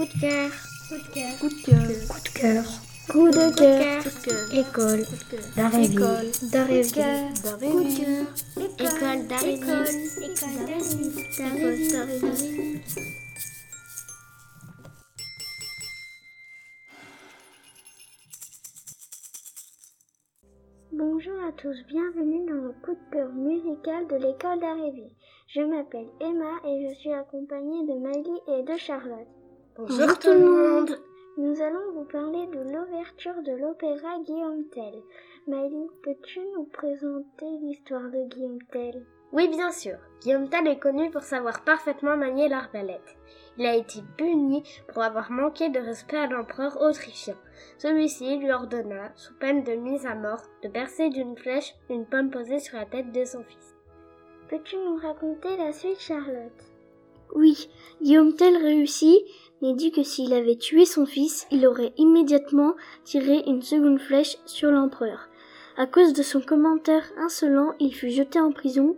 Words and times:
Coup 0.00 0.06
de 0.06 0.18
cœur. 0.18 0.50
Coup 0.88 0.96
de 0.96 1.08
cœur. 1.12 1.38
Coup 1.38 1.48
de 1.50 1.60
cœur. 1.62 1.84
Coup 2.08 2.20
de 2.22 2.30
cœur. 2.32 2.64
Coup 3.12 3.28
de 3.28 3.52
cœur. 3.60 4.02
Coup 4.02 4.08
de 4.08 4.22
cœur. 4.24 4.48
École. 4.54 5.04
D'Arévie. 5.54 5.94
École. 5.94 6.50
D'Arévie. 6.50 7.04
Coup 7.70 7.84
de 7.84 7.96
cœur. 7.96 8.96
École 8.96 9.26
d'Arévie. 9.26 9.60
École. 9.60 10.56
Bonjour 20.92 21.44
à 21.46 21.52
tous, 21.52 21.76
bienvenue 21.88 22.46
dans 22.46 22.54
le 22.54 22.72
coup 22.82 22.94
de 22.94 23.12
cœur 23.12 23.30
musical 23.34 24.06
de 24.06 24.14
l'école 24.14 24.60
d'Arévie. 24.60 25.12
Je 25.48 25.60
m'appelle 25.60 26.08
Emma 26.22 26.58
et 26.64 26.88
je 26.88 26.94
suis 27.00 27.12
accompagnée 27.12 27.86
de 27.86 27.98
Maggie 28.00 28.40
et 28.48 28.62
de 28.62 28.78
Charlotte. 28.78 29.28
Bonjour 29.80 30.18
tout 30.18 30.30
le 30.30 30.40
monde. 30.40 30.90
Nous 31.38 31.62
allons 31.62 31.92
vous 31.94 32.04
parler 32.04 32.46
de 32.48 32.58
l'ouverture 32.58 33.42
de 33.42 33.52
l'opéra 33.52 34.18
Guillaume 34.26 34.66
Tell. 34.68 35.02
Maggie, 35.46 35.88
peux-tu 36.02 36.38
nous 36.54 36.64
présenter 36.64 37.46
l'histoire 37.62 38.02
de 38.02 38.28
Guillaume 38.28 38.58
Tell? 38.70 39.06
Oui, 39.32 39.48
bien 39.48 39.70
sûr. 39.70 39.96
Guillaume 40.20 40.50
Tell 40.50 40.68
est 40.68 40.78
connu 40.78 41.10
pour 41.10 41.22
savoir 41.22 41.64
parfaitement 41.64 42.14
manier 42.14 42.50
l'arbalète. 42.50 43.16
Il 43.56 43.64
a 43.64 43.74
été 43.74 44.00
puni 44.18 44.62
pour 44.92 45.02
avoir 45.02 45.30
manqué 45.30 45.70
de 45.70 45.80
respect 45.80 46.18
à 46.18 46.26
l'empereur 46.26 46.78
autrichien. 46.82 47.36
Celui-ci 47.78 48.36
lui 48.36 48.52
ordonna, 48.52 49.12
sous 49.14 49.32
peine 49.38 49.64
de 49.64 49.72
mise 49.72 50.04
à 50.04 50.14
mort, 50.14 50.42
de 50.62 50.68
percer 50.68 51.08
d'une 51.08 51.38
flèche 51.38 51.74
une 51.88 52.04
pomme 52.04 52.30
posée 52.30 52.58
sur 52.58 52.76
la 52.76 52.84
tête 52.84 53.12
de 53.12 53.24
son 53.24 53.42
fils. 53.44 53.74
Peux-tu 54.50 54.76
nous 54.76 54.96
raconter 54.96 55.56
la 55.56 55.72
suite, 55.72 56.00
Charlotte? 56.00 56.69
Oui, 57.34 57.68
Guillaume 58.02 58.34
Tell 58.34 58.56
réussit, 58.56 59.24
mais 59.62 59.74
dit 59.74 59.92
que 59.92 60.02
s'il 60.02 60.32
avait 60.32 60.56
tué 60.56 60.84
son 60.84 61.06
fils, 61.06 61.46
il 61.50 61.66
aurait 61.66 61.92
immédiatement 61.96 62.74
tiré 63.04 63.42
une 63.46 63.62
seconde 63.62 64.00
flèche 64.00 64.36
sur 64.46 64.70
l'empereur. 64.70 65.28
À 65.76 65.86
cause 65.86 66.12
de 66.12 66.22
son 66.22 66.40
commentaire 66.40 67.04
insolent, 67.18 67.74
il 67.78 67.94
fut 67.94 68.10
jeté 68.10 68.40
en 68.40 68.52
prison, 68.52 68.96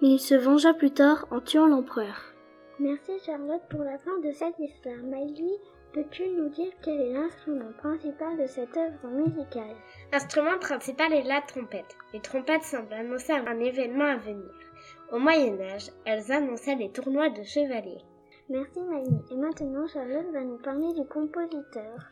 mais 0.00 0.10
il 0.10 0.20
se 0.20 0.34
vengea 0.34 0.72
plus 0.74 0.92
tard 0.92 1.26
en 1.30 1.40
tuant 1.40 1.66
l'empereur. 1.66 2.34
Merci 2.78 3.12
Charlotte 3.24 3.62
pour 3.70 3.82
la 3.82 3.98
fin 3.98 4.18
de 4.18 4.32
cette 4.32 4.58
histoire. 4.58 5.02
Miley, 5.04 5.58
peux-tu 5.92 6.28
nous 6.28 6.48
dire 6.48 6.72
quel 6.82 7.00
est 7.00 7.12
l'instrument 7.12 7.72
principal 7.78 8.36
de 8.36 8.46
cette 8.46 8.76
œuvre 8.76 9.08
musicale? 9.08 9.76
L'instrument 10.12 10.58
principal 10.60 11.12
est 11.12 11.22
la 11.22 11.40
trompette. 11.40 11.96
Les 12.12 12.20
trompettes 12.20 12.64
semblent 12.64 12.92
annoncer 12.92 13.32
un 13.32 13.60
événement 13.60 14.04
à 14.04 14.16
venir. 14.16 14.50
Au 15.12 15.18
Moyen 15.18 15.60
Âge, 15.60 15.90
elles 16.04 16.32
annonçaient 16.32 16.74
les 16.74 16.90
tournois 16.90 17.30
de 17.30 17.42
chevaliers. 17.42 18.02
Merci 18.48 18.80
Miley. 18.80 19.22
Et 19.30 19.36
maintenant 19.36 19.86
Charlotte 19.86 20.32
va 20.32 20.42
nous 20.42 20.58
parler 20.58 20.92
du 20.94 21.06
compositeur. 21.06 22.10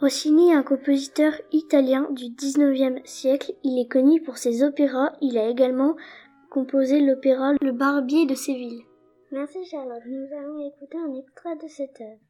Rossini 0.00 0.50
est 0.50 0.54
un 0.54 0.62
compositeur 0.62 1.32
italien 1.52 2.08
du 2.10 2.30
XIXe 2.30 3.04
siècle. 3.04 3.52
Il 3.64 3.80
est 3.80 3.88
connu 3.88 4.22
pour 4.22 4.38
ses 4.38 4.62
opéras. 4.62 5.12
Il 5.20 5.36
a 5.38 5.48
également 5.48 5.96
composé 6.50 7.00
l'opéra 7.00 7.52
Le 7.60 7.72
Barbier 7.72 8.26
de 8.26 8.34
Séville. 8.34 8.84
Merci 9.30 9.64
Charlotte. 9.64 10.02
Nous 10.06 10.26
allons 10.36 10.66
écouter 10.68 10.98
un 10.98 11.14
extrait 11.14 11.56
de 11.56 11.68
cette 11.68 12.00
œuvre. 12.00 12.20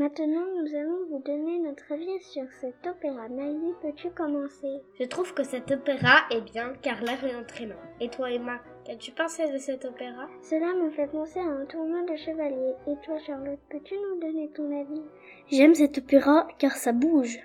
Maintenant, 0.00 0.46
nous 0.56 0.74
allons 0.74 1.04
vous 1.10 1.22
donner 1.26 1.58
notre 1.58 1.92
avis 1.92 2.18
sur 2.20 2.44
cet 2.62 2.86
opéra. 2.86 3.28
Miley, 3.28 3.74
peux-tu 3.82 4.08
commencer? 4.08 4.80
Je 4.98 5.04
trouve 5.04 5.34
que 5.34 5.42
cet 5.42 5.70
opéra 5.70 6.20
est 6.30 6.40
bien 6.40 6.72
car 6.80 7.02
l'air 7.02 7.22
est 7.22 7.36
entraînant. 7.36 7.82
Et 8.00 8.08
toi 8.08 8.30
Emma, 8.30 8.60
qu'as-tu 8.86 9.12
pensé 9.12 9.52
de 9.52 9.58
cet 9.58 9.84
opéra? 9.84 10.26
Cela 10.40 10.72
me 10.72 10.88
fait 10.88 11.06
penser 11.08 11.38
à 11.38 11.42
un 11.42 11.66
tournoi 11.66 12.00
de 12.10 12.16
chevaliers. 12.16 12.76
Et 12.86 12.94
toi, 13.04 13.18
Charlotte, 13.26 13.58
peux-tu 13.68 13.92
nous 13.94 14.20
donner 14.22 14.50
ton 14.56 14.80
avis? 14.80 15.02
J'aime 15.50 15.74
cet 15.74 15.98
opéra 15.98 16.48
car 16.58 16.72
ça 16.72 16.92
bouge. 16.92 17.38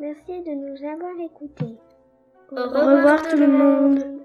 Merci 0.00 0.42
de 0.42 0.50
nous 0.50 0.84
avoir 0.92 1.12
écoutés. 1.20 1.76
Au 2.50 2.56
revoir, 2.56 3.22
tout 3.22 3.36
le 3.36 3.46
monde. 3.46 4.19